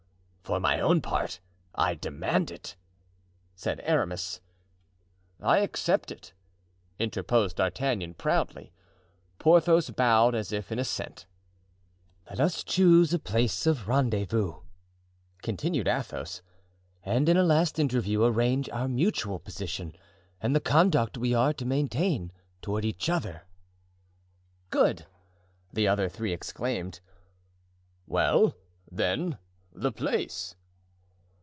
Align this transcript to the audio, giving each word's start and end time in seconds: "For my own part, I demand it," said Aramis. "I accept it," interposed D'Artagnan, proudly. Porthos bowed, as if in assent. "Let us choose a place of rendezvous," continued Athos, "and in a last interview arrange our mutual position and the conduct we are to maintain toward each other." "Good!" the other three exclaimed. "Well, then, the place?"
"For 0.43 0.59
my 0.59 0.81
own 0.81 0.99
part, 0.99 1.39
I 1.75 1.95
demand 1.95 2.51
it," 2.51 2.75
said 3.55 3.79
Aramis. 3.85 4.41
"I 5.39 5.59
accept 5.59 6.11
it," 6.11 6.33
interposed 6.99 7.55
D'Artagnan, 7.55 8.15
proudly. 8.15 8.73
Porthos 9.39 9.91
bowed, 9.91 10.35
as 10.35 10.51
if 10.51 10.69
in 10.69 10.77
assent. 10.77 11.25
"Let 12.29 12.41
us 12.41 12.65
choose 12.65 13.13
a 13.13 13.19
place 13.19 13.65
of 13.65 13.87
rendezvous," 13.87 14.59
continued 15.41 15.87
Athos, 15.87 16.41
"and 17.01 17.29
in 17.29 17.37
a 17.37 17.43
last 17.45 17.79
interview 17.79 18.25
arrange 18.25 18.67
our 18.71 18.89
mutual 18.89 19.39
position 19.39 19.95
and 20.41 20.53
the 20.53 20.59
conduct 20.59 21.17
we 21.17 21.33
are 21.33 21.53
to 21.53 21.65
maintain 21.65 22.29
toward 22.61 22.83
each 22.83 23.07
other." 23.09 23.43
"Good!" 24.69 25.05
the 25.71 25.87
other 25.87 26.09
three 26.09 26.33
exclaimed. 26.33 26.99
"Well, 28.05 28.57
then, 28.91 29.37
the 29.73 29.89
place?" 29.89 30.53